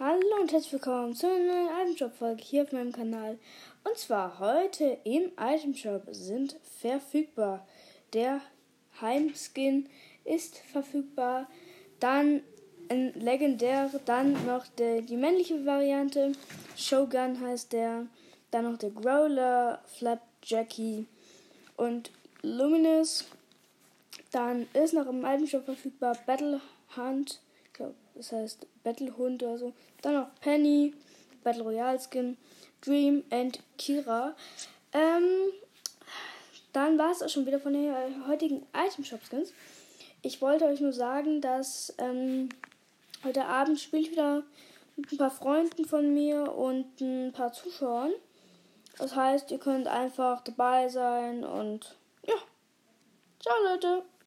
Hallo 0.00 0.36
und 0.40 0.52
herzlich 0.52 0.74
willkommen 0.74 1.12
zu 1.12 1.26
einer 1.26 1.44
neuen 1.44 1.88
Itemshop-Folge 1.88 2.44
hier 2.44 2.62
auf 2.62 2.70
meinem 2.70 2.92
Kanal. 2.92 3.36
Und 3.82 3.98
zwar 3.98 4.38
heute 4.38 4.96
im 5.02 5.32
Itemshop 5.36 6.04
sind 6.12 6.54
verfügbar. 6.80 7.66
Der 8.12 8.40
Heimskin 9.00 9.88
ist 10.24 10.58
verfügbar, 10.70 11.48
dann 11.98 12.42
ein 12.88 13.12
legendär, 13.14 13.90
dann 14.04 14.46
noch 14.46 14.68
der, 14.78 15.02
die 15.02 15.16
männliche 15.16 15.66
Variante, 15.66 16.30
Shogun 16.76 17.40
heißt 17.40 17.72
der, 17.72 18.06
dann 18.52 18.70
noch 18.70 18.78
der 18.78 18.90
Growler, 18.90 19.82
Flapjackie 19.98 21.06
und 21.76 22.12
Luminous. 22.42 23.24
Dann 24.30 24.68
ist 24.74 24.94
noch 24.94 25.08
im 25.08 25.24
Itemshop 25.24 25.64
verfügbar 25.64 26.16
Battle 26.24 26.60
Hunt, 26.96 27.40
glaube, 27.78 27.94
das 28.14 28.32
heißt 28.32 28.66
Battle 28.84 29.16
Hund 29.16 29.42
oder 29.42 29.56
so. 29.56 29.72
Dann 30.02 30.14
noch 30.14 30.28
Penny, 30.40 30.94
Battle 31.42 31.62
Royale 31.62 31.98
Skin, 31.98 32.36
Dream 32.82 33.24
und 33.30 33.60
Kira. 33.78 34.36
Ähm, 34.92 35.52
dann 36.72 36.98
war 36.98 37.10
es 37.10 37.22
auch 37.22 37.28
schon 37.28 37.46
wieder 37.46 37.58
von 37.58 37.72
den 37.72 37.94
heutigen 38.26 38.66
Item 38.74 39.04
Shop 39.04 39.20
Skins. 39.24 39.52
Ich 40.22 40.42
wollte 40.42 40.66
euch 40.66 40.80
nur 40.80 40.92
sagen, 40.92 41.40
dass 41.40 41.94
ähm, 41.98 42.50
heute 43.24 43.46
Abend 43.46 43.80
spiele 43.80 44.02
ich 44.02 44.10
wieder 44.10 44.42
mit 44.96 45.10
ein 45.12 45.18
paar 45.18 45.30
Freunden 45.30 45.84
von 45.84 46.12
mir 46.12 46.52
und 46.54 47.00
ein 47.00 47.32
paar 47.32 47.52
Zuschauern. 47.52 48.12
Das 48.98 49.14
heißt, 49.14 49.50
ihr 49.52 49.58
könnt 49.58 49.86
einfach 49.86 50.42
dabei 50.42 50.88
sein 50.88 51.44
und 51.44 51.96
ja. 52.26 52.34
Ciao 53.40 53.54
Leute. 53.64 54.02